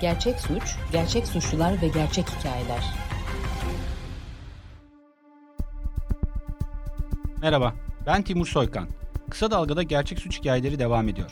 [0.00, 2.84] Gerçek suç, gerçek suçlular ve gerçek hikayeler.
[7.42, 7.74] Merhaba,
[8.06, 8.88] ben Timur Soykan.
[9.30, 11.30] Kısa Dalga'da gerçek suç hikayeleri devam ediyor.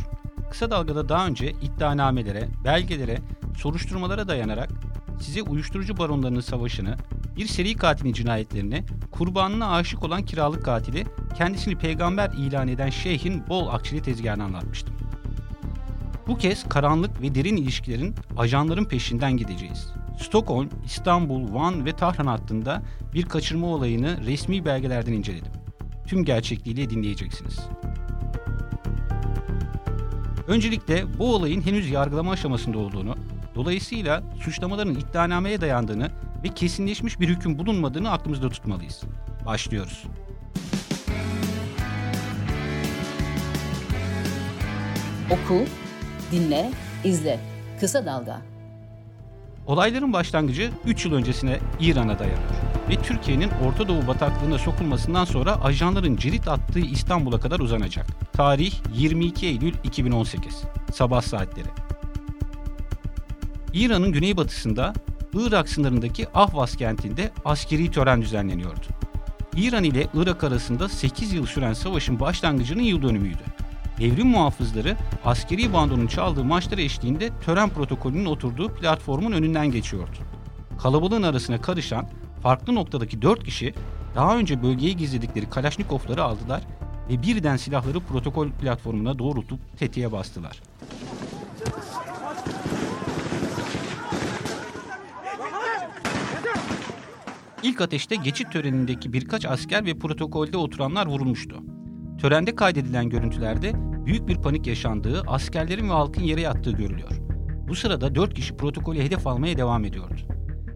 [0.50, 3.18] Kısa Dalga'da daha önce iddianamelere, belgelere,
[3.58, 4.68] soruşturmalara dayanarak
[5.20, 6.96] size uyuşturucu baronlarının savaşını,
[7.36, 11.06] bir seri katilin cinayetlerini, kurbanına aşık olan kiralık katili,
[11.36, 14.95] kendisini peygamber ilan eden şeyhin bol akçeli tezgahını anlatmıştım.
[16.26, 19.92] Bu kez karanlık ve derin ilişkilerin ajanların peşinden gideceğiz.
[20.18, 22.82] Stockholm, İstanbul, Van ve Tahran hattında
[23.14, 25.52] bir kaçırma olayını resmi belgelerden inceledim.
[26.06, 27.58] Tüm gerçekliğiyle dinleyeceksiniz.
[30.48, 33.14] Öncelikle bu olayın henüz yargılama aşamasında olduğunu,
[33.54, 36.10] dolayısıyla suçlamaların iddianameye dayandığını
[36.44, 39.02] ve kesinleşmiş bir hüküm bulunmadığını aklımızda tutmalıyız.
[39.46, 40.04] Başlıyoruz.
[45.30, 45.64] Oku,
[46.32, 46.70] dinle,
[47.04, 47.40] izle.
[47.80, 48.42] Kısa Dalga.
[49.66, 56.16] Olayların başlangıcı 3 yıl öncesine İran'a dayanıyor ve Türkiye'nin Orta Doğu bataklığına sokulmasından sonra ajanların
[56.16, 58.06] cirit attığı İstanbul'a kadar uzanacak.
[58.32, 60.62] Tarih 22 Eylül 2018.
[60.92, 61.68] Sabah saatleri.
[63.72, 64.92] İran'ın güneybatısında
[65.34, 68.86] Irak sınırındaki Ahvaz kentinde askeri tören düzenleniyordu.
[69.56, 73.42] İran ile Irak arasında 8 yıl süren savaşın başlangıcının yıl dönümüydü.
[73.98, 80.16] Devrim muhafızları askeri bandonun çaldığı maçlar eşliğinde tören protokolünün oturduğu platformun önünden geçiyordu.
[80.78, 82.08] Kalabalığın arasına karışan
[82.42, 83.74] farklı noktadaki dört kişi
[84.14, 86.62] daha önce bölgeye gizledikleri Kalaşnikovları aldılar
[87.10, 90.62] ve birden silahları protokol platformuna doğrultup tetiğe bastılar.
[97.62, 101.62] İlk ateşte geçit törenindeki birkaç asker ve protokolde oturanlar vurulmuştu.
[102.18, 103.72] Törende kaydedilen görüntülerde
[104.06, 107.10] büyük bir panik yaşandığı, askerlerin ve halkın yere yattığı görülüyor.
[107.68, 110.14] Bu sırada dört kişi protokolü hedef almaya devam ediyordu.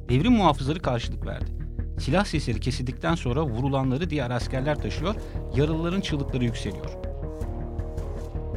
[0.09, 1.51] Devrim muhafızları karşılık verdi.
[1.99, 5.15] Silah sesleri kesildikten sonra vurulanları diğer askerler taşıyor,
[5.57, 6.97] yaralıların çığlıkları yükseliyor.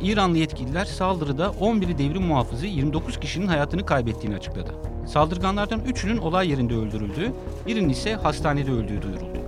[0.01, 4.71] İranlı yetkililer saldırıda 11 devrim muhafızı 29 kişinin hayatını kaybettiğini açıkladı.
[5.07, 7.31] Saldırganlardan 3'ünün olay yerinde öldürüldüğü,
[7.67, 9.39] birinin ise hastanede öldüğü duyuruldu.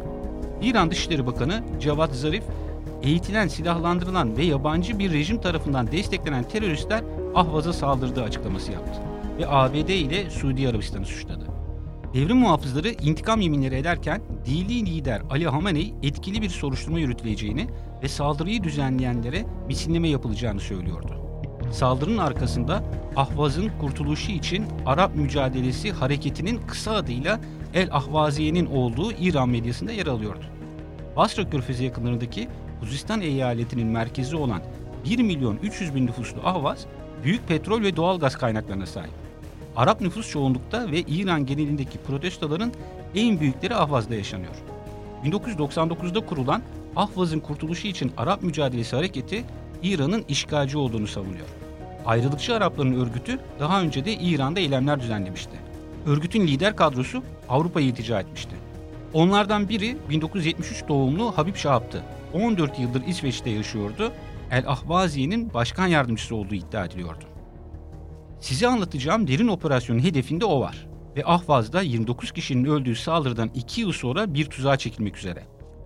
[0.61, 2.43] İran Dışişleri Bakanı Cevat Zarif,
[3.03, 7.03] eğitilen, silahlandırılan ve yabancı bir rejim tarafından desteklenen teröristler
[7.35, 9.01] Ahvaz'a saldırdığı açıklaması yaptı
[9.37, 11.45] ve ABD ile Suudi Arabistan'ı suçladı.
[12.13, 17.67] Devrim muhafızları intikam yeminleri ederken dini lider Ali Hamenei etkili bir soruşturma yürütüleceğini
[18.03, 21.15] ve saldırıyı düzenleyenlere misilleme yapılacağını söylüyordu.
[21.71, 22.83] Saldırının arkasında
[23.15, 27.39] Ahvaz'ın kurtuluşu için Arap Mücadelesi Hareketi'nin kısa adıyla
[27.73, 30.45] El Ahvaziye'nin olduğu İran medyasında yer alıyordu.
[31.15, 32.47] Basra Körfezi yakınlarındaki
[32.79, 34.61] Huzistan eyaletinin merkezi olan
[35.05, 36.85] 1 milyon 300 bin nüfuslu Ahvaz,
[37.23, 39.11] büyük petrol ve doğal gaz kaynaklarına sahip.
[39.75, 42.73] Arap nüfus çoğunlukta ve İran genelindeki protestoların
[43.15, 44.55] en büyükleri Ahvaz'da yaşanıyor.
[45.25, 46.61] 1999'da kurulan
[46.95, 49.45] Ahvaz'ın kurtuluşu için Arap Mücadelesi Hareketi
[49.83, 51.47] İran'ın işgalci olduğunu savunuyor.
[52.05, 55.57] Ayrılıkçı Arapların örgütü daha önce de İran'da eylemler düzenlemişti.
[56.05, 58.55] Örgütün lider kadrosu Avrupa'ya iltica etmişti.
[59.13, 62.03] Onlardan biri 1973 doğumlu Habib Şahab'tı.
[62.35, 64.11] 14 yıldır İsveç'te yaşıyordu.
[64.51, 67.25] El Ahvaziye'nin başkan yardımcısı olduğu iddia ediliyordu.
[68.39, 70.87] Size anlatacağım derin operasyonun hedefinde o var.
[71.15, 75.43] Ve Ahvaz'da 29 kişinin öldüğü saldırıdan 2 yıl sonra bir tuzağa çekilmek üzere.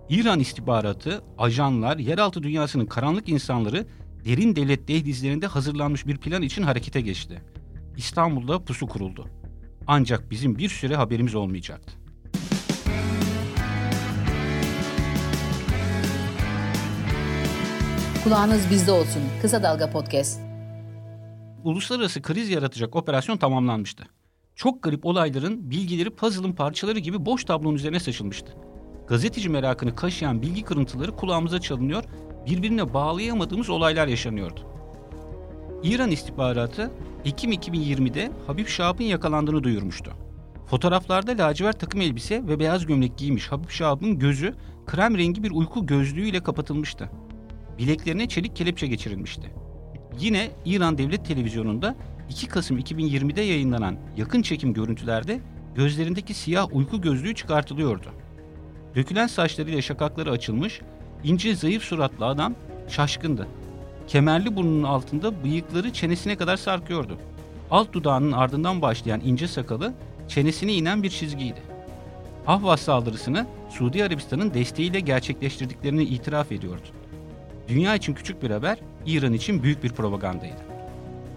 [0.08, 3.86] İran istihbaratı, ajanlar, yeraltı dünyasının karanlık insanları
[4.24, 7.42] derin devlet dehlizlerinde hazırlanmış bir plan için harekete geçti.
[7.96, 9.26] İstanbul'da pusu kuruldu.
[9.86, 11.99] Ancak bizim bir süre haberimiz olmayacaktı.
[18.24, 19.22] Kulağınız bizde olsun.
[19.42, 20.40] Kısa Dalga Podcast.
[21.64, 24.04] Uluslararası kriz yaratacak operasyon tamamlanmıştı.
[24.54, 28.56] Çok garip olayların bilgileri puzzle'ın parçaları gibi boş tablonun üzerine saçılmıştı.
[29.08, 32.04] Gazeteci merakını kaşıyan bilgi kırıntıları kulağımıza çalınıyor,
[32.46, 34.60] birbirine bağlayamadığımız olaylar yaşanıyordu.
[35.82, 36.90] İran istihbaratı
[37.24, 40.12] Ekim 2020'de Habib Şahab'ın yakalandığını duyurmuştu.
[40.66, 44.54] Fotoğraflarda lacivert takım elbise ve beyaz gömlek giymiş Habib Şahab'ın gözü
[44.86, 47.10] krem rengi bir uyku gözlüğüyle kapatılmıştı.
[47.80, 49.50] Bileklerine çelik kelepçe geçirilmişti.
[50.18, 51.96] Yine İran Devlet Televizyonu'nda
[52.30, 55.40] 2 Kasım 2020'de yayınlanan yakın çekim görüntülerde
[55.74, 58.12] gözlerindeki siyah uyku gözlüğü çıkartılıyordu.
[58.94, 60.80] Dökülen saçlarıyla şakakları açılmış,
[61.24, 62.54] ince zayıf suratlı adam
[62.88, 63.48] şaşkındı.
[64.06, 67.18] Kemerli burnunun altında bıyıkları çenesine kadar sarkıyordu.
[67.70, 69.94] Alt dudağının ardından başlayan ince sakalı
[70.28, 71.62] çenesine inen bir çizgiydi.
[72.46, 76.99] Ahvaz saldırısını Suudi Arabistan'ın desteğiyle gerçekleştirdiklerini itiraf ediyordu.
[77.70, 80.62] Dünya için küçük bir haber, İran için büyük bir propagandaydı.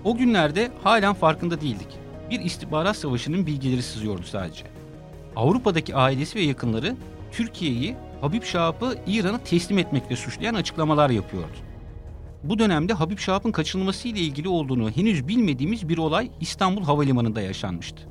[0.03, 1.87] O günlerde halen farkında değildik.
[2.29, 4.65] bir istihbarat savaşının bilgileri sızıyordu sadece.
[5.35, 6.95] Avrupa'daki ailesi ve yakınları
[7.31, 11.57] Türkiye'yi Habib Şahap'ı İran'a teslim etmekle suçlayan açıklamalar yapıyordu.
[12.43, 18.01] Bu dönemde Habib Şahap'ın kaçırılması ile ilgili olduğunu henüz bilmediğimiz bir olay İstanbul Havalimanı'nda yaşanmıştı.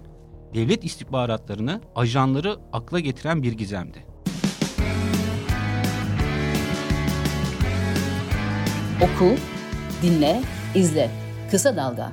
[0.54, 4.12] Devlet istihbaratlarını, ajanları akla getiren bir gizemdi.
[9.00, 9.35] Oku,
[10.03, 10.43] dinle,
[10.75, 11.11] izle.
[11.50, 12.12] Kısa Dalga.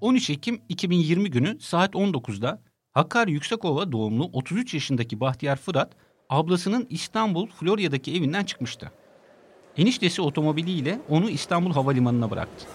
[0.00, 2.62] 13 Ekim 2020 günü saat 19'da
[2.92, 5.92] Hakkari Yüksekova doğumlu 33 yaşındaki Bahtiyar Fırat,
[6.28, 8.92] ablasının İstanbul, Florya'daki evinden çıkmıştı.
[9.76, 12.66] Eniştesi otomobiliyle onu İstanbul Havalimanı'na bıraktı.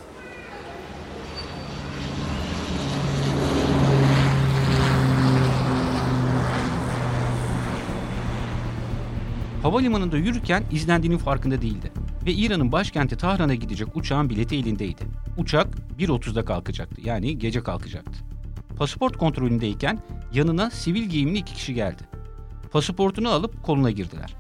[9.67, 11.91] Havalimanında yürürken izlendiğinin farkında değildi
[12.25, 15.01] ve İran'ın başkenti Tahran'a gidecek uçağın bileti elindeydi.
[15.37, 15.67] Uçak
[15.99, 18.11] 1.30'da kalkacaktı yani gece kalkacaktı.
[18.77, 19.99] Pasaport kontrolündeyken
[20.33, 22.03] yanına sivil giyimli iki kişi geldi.
[22.71, 24.35] Pasaportunu alıp koluna girdiler.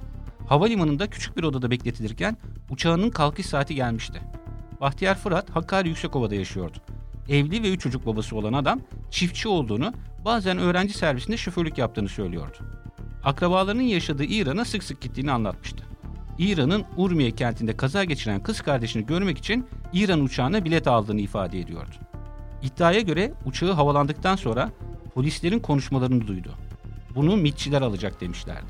[0.47, 2.37] Havalimanında küçük bir odada bekletilirken
[2.69, 4.21] uçağının kalkış saati gelmişti.
[4.81, 6.77] Bahtiyar Fırat Hakkari Yüksekova'da yaşıyordu.
[7.29, 8.81] Evli ve üç çocuk babası olan adam
[9.11, 9.93] çiftçi olduğunu,
[10.25, 12.57] bazen öğrenci servisinde şoförlük yaptığını söylüyordu.
[13.23, 15.83] Akrabalarının yaşadığı İran'a sık sık gittiğini anlatmıştı.
[16.37, 21.95] İran'ın Urmiye kentinde kaza geçiren kız kardeşini görmek için İran uçağına bilet aldığını ifade ediyordu.
[22.63, 24.71] İddiaya göre uçağı havalandıktan sonra
[25.13, 26.51] polislerin konuşmalarını duydu.
[27.15, 28.67] Bunu mitçiler alacak demişlerdi.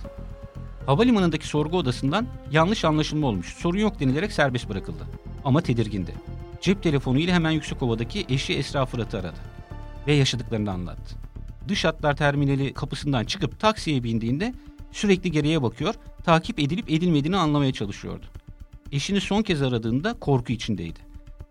[0.86, 5.04] Havalimanındaki sorgu odasından yanlış anlaşılma olmuş, sorun yok denilerek serbest bırakıldı.
[5.46, 6.14] Ama tedirgindi.
[6.62, 9.38] Cep telefonu ile hemen Yüksekova'daki eşi Esra Fırat'ı aradı
[10.08, 11.16] ve yaşadıklarını anlattı.
[11.68, 14.54] Dış hatlar terminali kapısından çıkıp taksiye bindiğinde
[14.92, 15.94] sürekli geriye bakıyor,
[16.26, 18.26] takip edilip edilmediğini anlamaya çalışıyordu.
[18.92, 21.00] Eşini son kez aradığında korku içindeydi.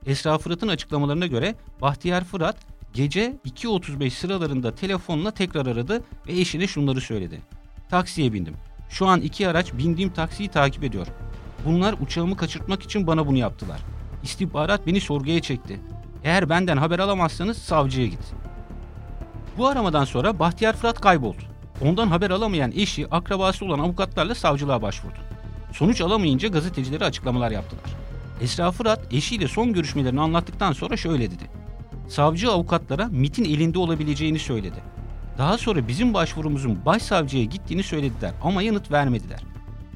[0.06, 2.56] Esra Fırat'ın açıklamalarına göre Bahtiyar Fırat
[2.92, 7.40] gece 2.35 sıralarında telefonla tekrar aradı ve eşine şunları söyledi.
[7.90, 8.54] Taksiye bindim.
[8.90, 11.06] Şu an iki araç bindiğim taksiyi takip ediyor.
[11.66, 13.80] Bunlar uçağımı kaçırtmak için bana bunu yaptılar.
[14.22, 15.80] İstihbarat beni sorguya çekti.
[16.24, 18.45] Eğer benden haber alamazsanız savcıya git.
[19.58, 21.43] Bu aramadan sonra Bahtiyar Fırat kayboldu.
[21.81, 25.19] Ondan haber alamayan eşi, akrabası olan avukatlarla savcılığa başvurdu.
[25.73, 27.85] Sonuç alamayınca gazetecilere açıklamalar yaptılar.
[28.41, 31.44] Esra Fırat eşiyle son görüşmelerini anlattıktan sonra şöyle dedi.
[32.08, 34.82] Savcı avukatlara MIT'in elinde olabileceğini söyledi.
[35.38, 39.41] Daha sonra bizim başvurumuzun başsavcıya gittiğini söylediler ama yanıt vermediler.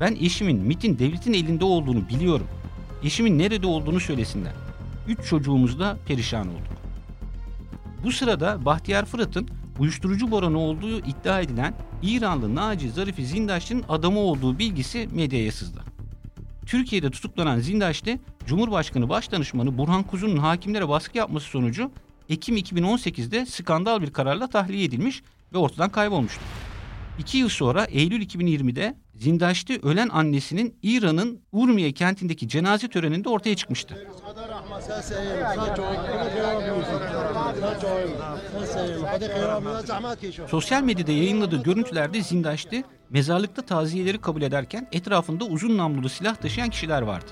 [0.01, 2.47] Ben eşimin MIT'in devletin elinde olduğunu biliyorum.
[3.05, 4.53] Eşimin nerede olduğunu söylesinler.
[5.09, 6.80] Üç çocuğumuzla perişan olduk.
[8.05, 9.49] Bu sırada Bahtiyar Fırat'ın
[9.79, 15.81] uyuşturucu baranı olduğu iddia edilen İranlı Naci Zarifi Zindaşlı'nın adamı olduğu bilgisi medyaya sızdı.
[16.67, 21.91] Türkiye'de tutuklanan Zindaşlı, Cumhurbaşkanı Başdanışmanı Burhan Kuzu'nun hakimlere baskı yapması sonucu
[22.29, 26.41] Ekim 2018'de skandal bir kararla tahliye edilmiş ve ortadan kaybolmuştu.
[27.19, 34.09] İki yıl sonra Eylül 2020'de Zindaşti ölen annesinin İran'ın Urmiye kentindeki cenaze töreninde ortaya çıkmıştı.
[40.49, 47.03] Sosyal medyada yayınladığı görüntülerde Zindaşti mezarlıkta taziyeleri kabul ederken etrafında uzun namlulu silah taşıyan kişiler
[47.03, 47.31] vardı.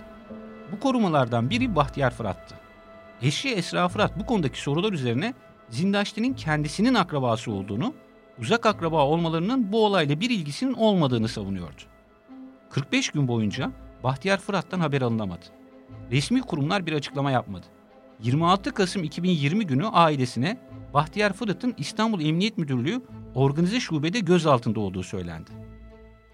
[0.72, 2.54] Bu korumalardan biri Bahtiyar Fırat'tı.
[3.22, 5.34] Eşi Esra Fırat bu konudaki sorular üzerine
[5.70, 7.94] Zindaşti'nin kendisinin akrabası olduğunu,
[8.38, 11.82] uzak akraba olmalarının bu olayla bir ilgisinin olmadığını savunuyordu.
[12.70, 13.72] 45 gün boyunca
[14.04, 15.44] Bahtiyar Fırat'tan haber alınamadı.
[16.10, 17.66] Resmi kurumlar bir açıklama yapmadı.
[18.22, 20.58] 26 Kasım 2020 günü ailesine
[20.94, 23.02] Bahtiyar Fırat'ın İstanbul Emniyet Müdürlüğü
[23.34, 25.50] organize şubede gözaltında olduğu söylendi.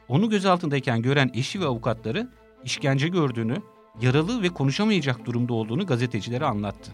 [0.08, 2.28] Onu gözaltındayken gören eşi ve avukatları
[2.64, 3.56] işkence gördüğünü,
[4.00, 6.92] yaralı ve konuşamayacak durumda olduğunu gazetecilere anlattı.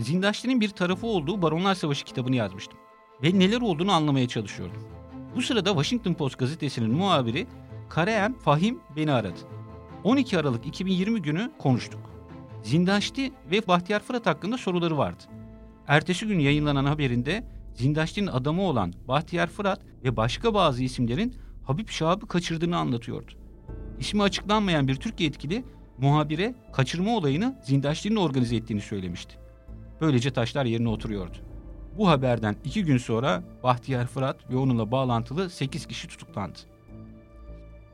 [0.00, 2.78] Zindaşti'nin bir tarafı olduğu Baronlar Savaşı kitabını yazmıştım
[3.22, 4.82] ve neler olduğunu anlamaya çalışıyordum.
[5.36, 7.46] Bu sırada Washington Post gazetesinin muhabiri
[7.88, 9.38] Karaem Fahim beni aradı.
[10.04, 12.07] 12 Aralık 2020 günü konuştuk.
[12.62, 15.22] Zindaşti ve Bahtiyar Fırat hakkında soruları vardı.
[15.86, 21.34] Ertesi gün yayınlanan haberinde Zindaşti'nin adamı olan Bahtiyar Fırat ve başka bazı isimlerin
[21.64, 23.32] Habib Şahab'ı kaçırdığını anlatıyordu.
[23.98, 25.64] İsmi açıklanmayan bir Türk yetkili
[25.98, 29.34] muhabire kaçırma olayını Zindaşti'nin organize ettiğini söylemişti.
[30.00, 31.36] Böylece taşlar yerine oturuyordu.
[31.98, 36.58] Bu haberden iki gün sonra Bahtiyar Fırat ve onunla bağlantılı 8 kişi tutuklandı.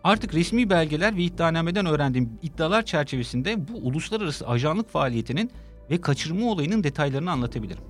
[0.05, 5.51] Artık resmi belgeler ve iddianameden öğrendiğim iddialar çerçevesinde bu uluslararası ajanlık faaliyetinin
[5.91, 7.85] ve kaçırma olayının detaylarını anlatabilirim.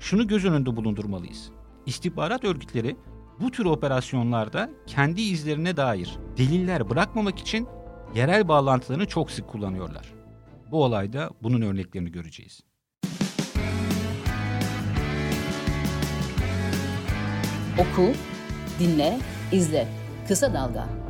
[0.00, 1.50] Şunu göz önünde bulundurmalıyız.
[1.86, 2.96] İstihbarat örgütleri
[3.40, 7.68] bu tür operasyonlarda kendi izlerine dair deliller bırakmamak için
[8.14, 10.14] yerel bağlantılarını çok sık kullanıyorlar.
[10.70, 12.60] Bu olayda bunun örneklerini göreceğiz.
[17.78, 18.12] Oku,
[18.80, 19.18] dinle,
[19.52, 19.88] izle.
[20.28, 21.05] Kısa Dalga.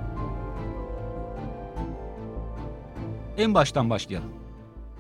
[3.37, 4.33] En baştan başlayalım.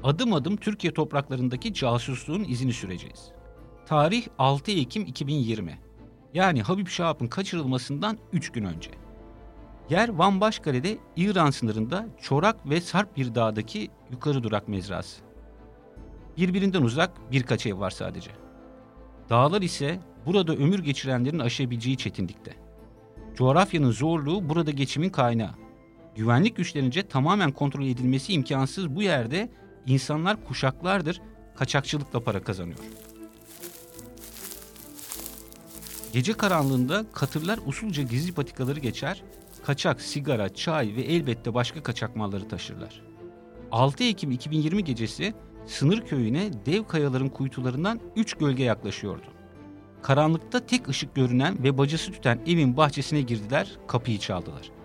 [0.02, 3.28] Adım adım Türkiye topraklarındaki casusluğun izini süreceğiz.
[3.86, 5.78] Tarih 6 Ekim 2020.
[6.34, 8.90] Yani Habib Şahap'ın kaçırılmasından 3 gün önce.
[9.90, 15.22] Yer Van Başkale'de İran sınırında Çorak ve Sarp bir dağdaki yukarı durak mezrası.
[16.36, 18.30] Birbirinden uzak birkaç ev var sadece.
[19.30, 22.54] Dağlar ise burada ömür geçirenlerin aşabileceği çetinlikte.
[23.34, 25.65] Coğrafyanın zorluğu burada geçimin kaynağı.
[26.16, 29.48] Güvenlik güçlerince tamamen kontrol edilmesi imkansız bu yerde
[29.86, 31.20] insanlar kuşaklardır
[31.56, 32.78] kaçakçılıkla para kazanıyor.
[36.12, 39.22] Gece karanlığında katırlar usulca gizli patikaları geçer,
[39.64, 43.02] kaçak, sigara, çay ve elbette başka kaçak malları taşırlar.
[43.72, 45.34] 6 Ekim 2020 gecesi
[45.66, 49.26] sınır köyüne dev kayaların kuytularından 3 gölge yaklaşıyordu.
[50.02, 54.75] Karanlıkta tek ışık görünen ve bacası tüten evin bahçesine girdiler, kapıyı çaldılar.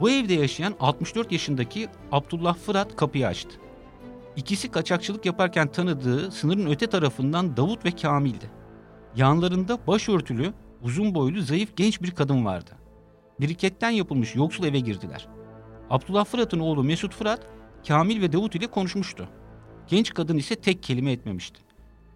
[0.00, 3.56] Bu evde yaşayan 64 yaşındaki Abdullah Fırat kapıyı açtı.
[4.36, 8.50] İkisi kaçakçılık yaparken tanıdığı sınırın öte tarafından Davut ve Kamil'di.
[9.16, 10.52] Yanlarında başörtülü,
[10.82, 12.70] uzun boylu, zayıf genç bir kadın vardı.
[13.40, 15.28] Biriketten yapılmış yoksul eve girdiler.
[15.90, 17.46] Abdullah Fırat'ın oğlu Mesut Fırat,
[17.88, 19.28] Kamil ve Davut ile konuşmuştu.
[19.86, 21.60] Genç kadın ise tek kelime etmemişti.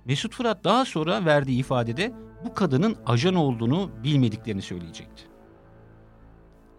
[0.05, 2.13] Mesut Fırat daha sonra verdiği ifadede
[2.45, 5.34] bu kadının ajan olduğunu bilmediklerini söyleyecekti.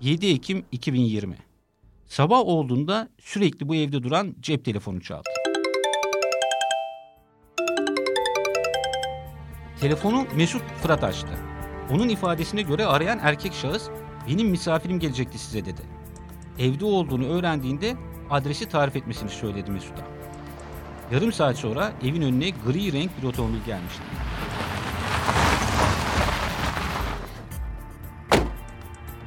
[0.06, 1.36] 7 Ekim 2020
[2.06, 5.30] Sabah olduğunda sürekli bu evde duran cep telefonu çaldı.
[9.80, 11.40] Telefonu Mesut Fırat açtı.
[11.92, 13.90] Onun ifadesine göre arayan erkek şahıs
[14.28, 15.82] benim misafirim gelecekti size dedi.
[16.60, 17.96] Evde olduğunu öğrendiğinde
[18.30, 20.08] adresi tarif etmesini söyledi Mesut'a.
[21.12, 24.04] Yarım saat sonra evin önüne gri renk bir otomobil gelmişti.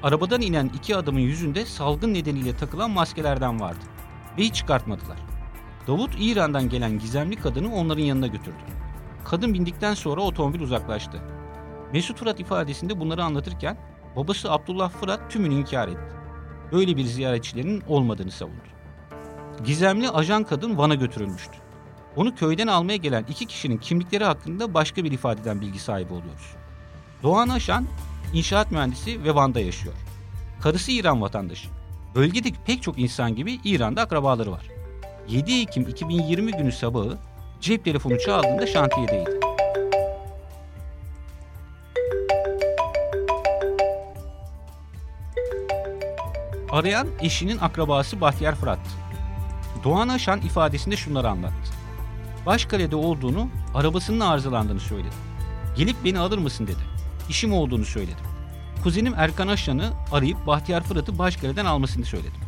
[0.03, 3.85] Arabadan inen iki adamın yüzünde salgın nedeniyle takılan maskelerden vardı.
[4.39, 5.19] Ve hiç çıkartmadılar.
[5.87, 8.63] Davut İran'dan gelen gizemli kadını onların yanına götürdü.
[9.25, 11.21] Kadın bindikten sonra otomobil uzaklaştı.
[11.93, 13.79] Mesut Fırat ifadesinde bunları anlatırken
[14.17, 16.17] babası Abdullah Fırat tümünü inkar etti.
[16.73, 18.69] Böyle bir ziyaretçilerin olmadığını savundu.
[19.65, 21.59] Gizemli ajan kadın Van'a götürülmüştü.
[22.17, 26.55] Onu köyden almaya gelen iki kişinin kimlikleri hakkında başka bir ifadeden bilgi sahibi oluyoruz.
[27.23, 27.87] Doğan Aşan,
[28.33, 29.95] inşaat mühendisi ve Van'da yaşıyor.
[30.61, 31.69] Karısı İran vatandaşı.
[32.15, 34.67] Bölgedeki pek çok insan gibi İran'da akrabaları var.
[35.29, 37.19] 7 Ekim 2020 günü sabahı
[37.61, 39.31] cep telefonu çaldığında şantiyedeydi.
[46.71, 48.79] Arayan eşinin akrabası Bahtiyar Fırat.
[49.85, 51.73] Doğan Aşan ifadesinde şunları anlattı.
[52.47, 55.15] Başkale'de olduğunu, arabasının arızalandığını söyledi.
[55.77, 56.98] Gelip beni alır mısın dedi.
[57.29, 58.25] İşim olduğunu söyledim.
[58.83, 62.41] Kuzenim Erkan Aşan'ı arayıp Bahtiyar Fırat'ı Başkale'den almasını söyledim.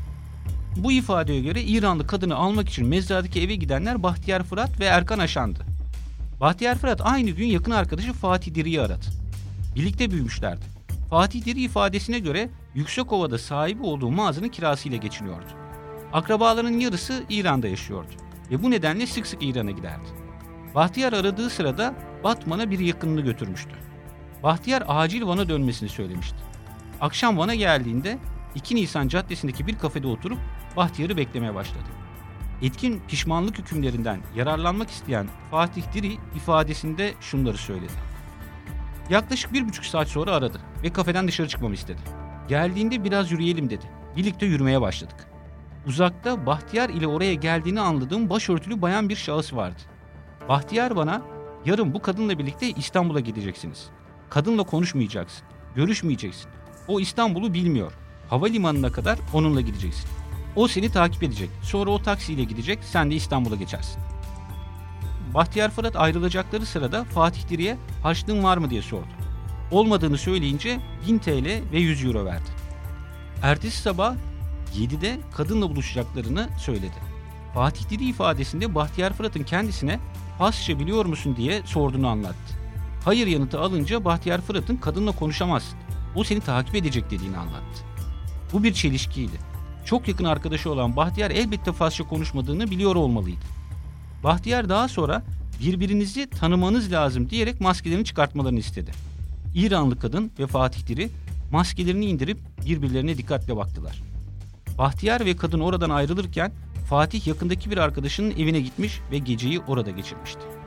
[0.76, 5.66] Bu ifadeye göre İranlı kadını almak için mezradaki eve gidenler Bahtiyar Fırat ve Erkan Aşan'dı.
[6.40, 9.06] Bahtiyar Fırat aynı gün yakın arkadaşı Fatih Diri'yi aradı.
[9.76, 10.64] Birlikte büyümüşlerdi.
[11.10, 15.46] Fatih Diri ifadesine göre Yüksekova'da sahibi olduğu mağazanın kirasıyla geçiniyordu.
[16.12, 18.10] Akrabalarının yarısı İran'da yaşıyordu
[18.50, 20.08] ve bu nedenle sık sık İran'a giderdi.
[20.74, 21.94] Bahtiyar aradığı sırada
[22.24, 23.89] Batman'a bir yakınını götürmüştü.
[24.42, 26.36] Bahtiyar acil Van'a dönmesini söylemişti.
[27.00, 28.18] Akşam Van'a geldiğinde
[28.54, 30.38] 2 Nisan Caddesi'ndeki bir kafede oturup
[30.76, 31.84] Bahtiyar'ı beklemeye başladı.
[32.62, 37.92] Etkin pişmanlık hükümlerinden yararlanmak isteyen Fatih Diri ifadesinde şunları söyledi.
[39.10, 42.00] Yaklaşık bir buçuk saat sonra aradı ve kafeden dışarı çıkmamı istedi.
[42.48, 43.84] Geldiğinde biraz yürüyelim dedi.
[44.16, 45.26] Birlikte yürümeye başladık.
[45.86, 49.80] Uzakta Bahtiyar ile oraya geldiğini anladığım başörtülü bayan bir şahıs vardı.
[50.48, 51.22] Bahtiyar bana
[51.64, 53.90] yarın bu kadınla birlikte İstanbul'a gideceksiniz.
[54.30, 55.42] Kadınla konuşmayacaksın,
[55.74, 56.50] görüşmeyeceksin.
[56.88, 57.92] O İstanbul'u bilmiyor.
[58.28, 60.10] Havalimanına kadar onunla gideceksin.
[60.56, 61.50] O seni takip edecek.
[61.62, 64.02] Sonra o taksiyle gidecek, sen de İstanbul'a geçersin.
[65.34, 69.08] Bahtiyar Fırat ayrılacakları sırada Fatih Diri'ye harçlığın var mı diye sordu.
[69.70, 72.50] Olmadığını söyleyince 1000 TL ve 100 euro verdi.
[73.42, 74.14] Ertesi sabah
[74.76, 76.96] 7'de kadınla buluşacaklarını söyledi.
[77.54, 80.00] Fatih Diri ifadesinde Bahtiyar Fırat'ın kendisine
[80.38, 82.59] Fasça biliyor musun diye sorduğunu anlattı.
[83.04, 85.78] Hayır yanıtı alınca Bahtiyar Fırat'ın kadınla konuşamazsın.
[86.14, 87.84] O seni takip edecek dediğini anlattı.
[88.52, 89.36] Bu bir çelişkiydi.
[89.84, 93.44] Çok yakın arkadaşı olan Bahtiyar elbette Farsça konuşmadığını biliyor olmalıydı.
[94.24, 95.22] Bahtiyar daha sonra
[95.60, 98.92] birbirinizi tanımanız lazım diyerek maskelerini çıkartmalarını istedi.
[99.54, 101.10] İranlı kadın ve Fatih Diri
[101.52, 104.02] maskelerini indirip birbirlerine dikkatle baktılar.
[104.78, 106.52] Bahtiyar ve kadın oradan ayrılırken
[106.88, 110.59] Fatih yakındaki bir arkadaşının evine gitmiş ve geceyi orada geçirmişti.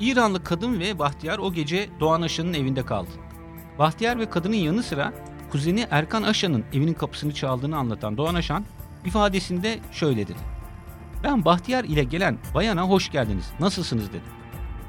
[0.00, 3.10] İranlı kadın ve Bahtiyar o gece Doğan Aşan'ın evinde kaldı.
[3.78, 5.12] Bahtiyar ve kadının yanı sıra
[5.50, 8.64] kuzeni Erkan Aşan'ın evinin kapısını çaldığını anlatan Doğan Aşan
[9.04, 10.38] ifadesinde şöyle dedi.
[11.24, 14.32] Ben Bahtiyar ile gelen bayana hoş geldiniz, nasılsınız dedim.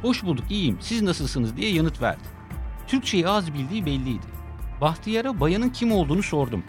[0.02, 2.24] Hoş bulduk, iyiyim, siz nasılsınız diye yanıt verdi.
[2.88, 4.26] Türkçeyi az bildiği belliydi.
[4.82, 6.64] Bahtiyar'a bayanın kim olduğunu sordum.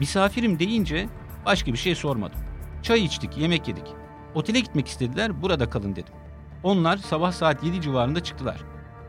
[0.00, 1.08] Misafirim deyince
[1.46, 2.38] başka bir şey sormadım.
[2.82, 3.86] Çay içtik, yemek yedik.
[4.34, 6.14] Otele gitmek istediler, burada kalın dedim.
[6.62, 8.60] Onlar sabah saat 7 civarında çıktılar.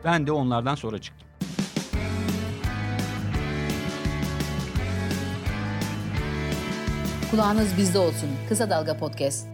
[0.03, 1.27] Ben de onlardan sonra çıktım.
[7.31, 8.29] Kulağınız bizde olsun.
[8.49, 9.47] Kısa Dalga Podcast.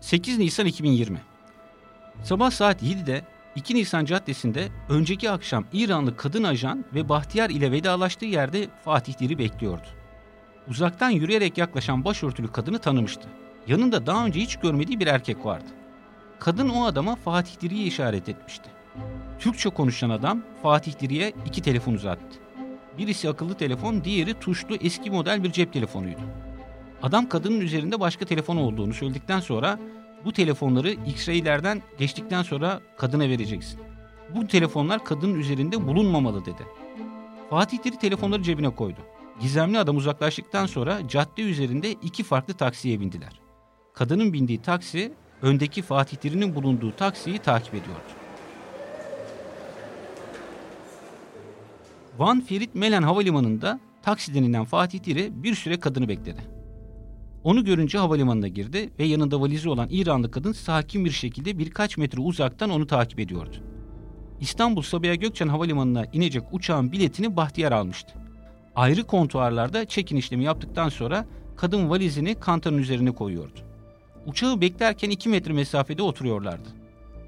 [0.00, 1.20] 8 Nisan 2020
[2.22, 3.22] Sabah saat 7'de
[3.56, 9.38] 2 Nisan Caddesi'nde önceki akşam İranlı kadın ajan ve Bahtiyar ile vedalaştığı yerde Fatih Diri
[9.38, 9.86] bekliyordu.
[10.68, 13.28] Uzaktan yürüyerek yaklaşan başörtülü kadını tanımıştı.
[13.66, 15.68] Yanında daha önce hiç görmediği bir erkek vardı.
[16.42, 18.70] Kadın o adama Fatih Diri'yi işaret etmişti.
[19.38, 22.38] Türkçe konuşan adam Fatih Diri'ye iki telefon uzattı.
[22.98, 26.20] Birisi akıllı telefon, diğeri tuşlu eski model bir cep telefonuydu.
[27.02, 29.78] Adam kadının üzerinde başka telefon olduğunu söyledikten sonra
[30.24, 33.80] bu telefonları X-ray'lerden geçtikten sonra kadına vereceksin.
[34.34, 36.62] Bu telefonlar kadının üzerinde bulunmamalı dedi.
[37.50, 39.00] Fatih Diri telefonları cebine koydu.
[39.40, 43.40] Gizemli adam uzaklaştıktan sonra cadde üzerinde iki farklı taksiye bindiler.
[43.94, 48.00] Kadının bindiği taksi öndeki Fatih Diri'nin bulunduğu taksiyi takip ediyordu.
[52.18, 56.40] Van Ferit Melen Havalimanı'nda taksi denilen Fatih Diri bir süre kadını bekledi.
[57.44, 62.20] Onu görünce havalimanına girdi ve yanında valizi olan İranlı kadın sakin bir şekilde birkaç metre
[62.20, 63.56] uzaktan onu takip ediyordu.
[64.40, 68.14] İstanbul Sabiha Gökçen Havalimanı'na inecek uçağın biletini Bahtiyar almıştı.
[68.74, 73.71] Ayrı kontuarlarda check-in işlemi yaptıktan sonra kadın valizini kantarın üzerine koyuyordu.
[74.26, 76.68] Uçağı beklerken 2 metre mesafede oturuyorlardı.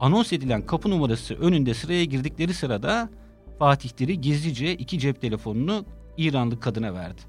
[0.00, 3.10] Anons edilen kapı numarası önünde sıraya girdikleri sırada
[3.58, 5.84] Fatih Diri gizlice iki cep telefonunu
[6.16, 7.20] İranlı kadına verdi.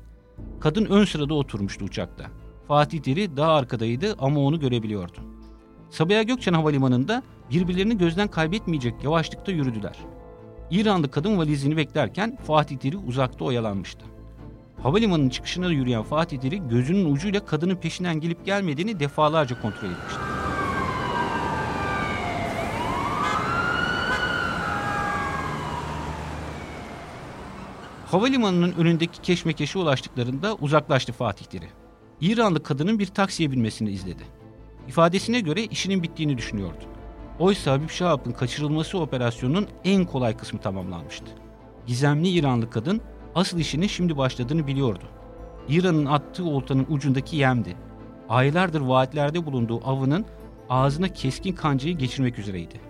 [0.60, 2.26] Kadın ön sırada oturmuştu uçakta.
[2.68, 5.18] Fatih Diri daha arkadaydı ama onu görebiliyordu.
[5.90, 9.96] Sabiha Gökçen Havalimanı'nda birbirlerini gözden kaybetmeyecek yavaşlıkta yürüdüler.
[10.72, 14.06] İranlı kadın valizini beklerken Fatih Diri uzakta oyalanmıştı.
[14.86, 20.20] Havalimanının çıkışına yürüyen Fatih Diri gözünün ucuyla kadının peşinden gelip gelmediğini defalarca kontrol etmişti.
[28.06, 31.68] Havalimanının önündeki keşmekeşe ulaştıklarında uzaklaştı Fatih Diri.
[32.22, 34.24] İranlı kadının bir taksiye binmesini izledi.
[34.88, 36.84] İfadesine göre işinin bittiğini düşünüyordu.
[37.40, 41.28] Oysa Habib Şahap'ın kaçırılması operasyonunun en kolay kısmı tamamlanmıştı.
[41.88, 43.02] Gizemli İranlı kadın
[43.36, 45.06] asıl işinin şimdi başladığını biliyordu.
[45.70, 47.78] İran'ın attığı oltanın ucundaki yemdi.
[48.30, 50.26] Aylardır vaatlerde bulunduğu avının
[50.70, 52.82] ağzına keskin kancayı geçirmek üzereydi.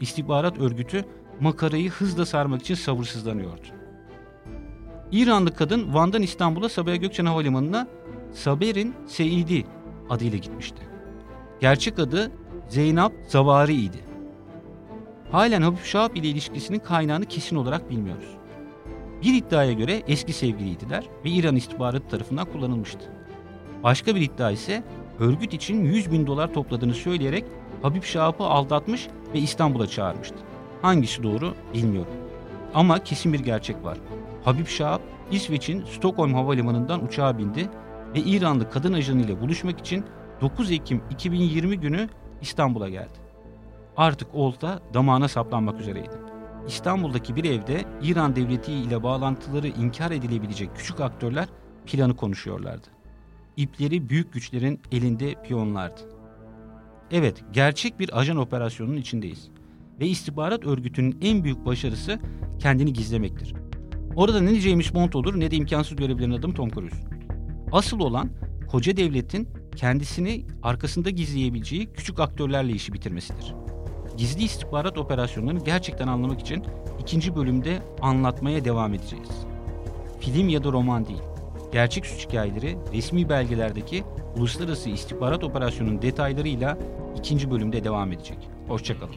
[0.00, 1.04] İstihbarat örgütü
[1.40, 3.66] makarayı hızla sarmak için sabırsızlanıyordu.
[5.12, 7.88] İranlı kadın Van'dan İstanbul'a Sabiha Gökçen Havalimanı'na
[8.32, 9.64] Saber'in Seidi
[10.10, 10.82] adıyla gitmişti.
[11.60, 12.32] Gerçek adı
[12.68, 14.04] Zeynep Zavari idi.
[15.32, 18.28] Halen Habib Şahap ile ilişkisinin kaynağını kesin olarak bilmiyoruz.
[19.22, 23.04] Bir iddiaya göre eski sevgiliydiler ve İran istihbaratı tarafından kullanılmıştı.
[23.82, 24.82] Başka bir iddia ise
[25.18, 27.44] örgüt için 100 bin dolar topladığını söyleyerek
[27.82, 30.36] Habib Şahap'ı aldatmış ve İstanbul'a çağırmıştı.
[30.82, 32.12] Hangisi doğru bilmiyorum.
[32.74, 33.98] Ama kesin bir gerçek var.
[34.44, 37.68] Habib Şahap İsveç'in Stockholm Havalimanı'ndan uçağa bindi
[38.14, 40.04] ve İranlı kadın ajanıyla buluşmak için
[40.40, 42.08] 9 Ekim 2020 günü
[42.42, 43.24] İstanbul'a geldi.
[43.96, 46.33] Artık olta damağına saplanmak üzereydi.
[46.68, 51.48] İstanbul'daki bir evde İran devleti ile bağlantıları inkar edilebilecek küçük aktörler
[51.86, 52.86] planı konuşuyorlardı.
[53.56, 56.00] İpleri büyük güçlerin elinde piyonlardı.
[57.10, 59.48] Evet, gerçek bir ajan operasyonunun içindeyiz.
[60.00, 62.18] Ve istihbarat örgütünün en büyük başarısı
[62.58, 63.54] kendini gizlemektir.
[64.16, 66.96] Orada ne James Bond olur ne de imkansız görevlerin adım Tom Cruise.
[67.72, 68.30] Asıl olan
[68.68, 73.54] koca devletin kendisini arkasında gizleyebileceği küçük aktörlerle işi bitirmesidir.
[74.16, 76.64] Gizli istihbarat operasyonlarını gerçekten anlamak için
[77.00, 79.28] ikinci bölümde anlatmaya devam edeceğiz.
[80.20, 81.22] Film ya da roman değil.
[81.72, 84.04] Gerçek suç hikayeleri resmi belgelerdeki
[84.36, 86.78] uluslararası istihbarat operasyonunun detaylarıyla
[87.18, 88.38] ikinci bölümde devam edecek.
[88.68, 89.14] Hoşçakalın.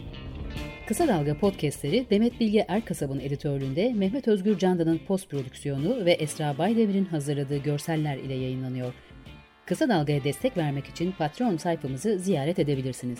[0.88, 7.06] Kısa Dalga podcastleri Demet Bilge Erkasab'ın editörlüğünde Mehmet Özgür Candan'ın post prodüksiyonu ve Esra Baydemir'in
[7.06, 8.94] hazırladığı görseller ile yayınlanıyor.
[9.66, 13.20] Kısa Dalga'ya destek vermek için Patreon sayfamızı ziyaret edebilirsiniz.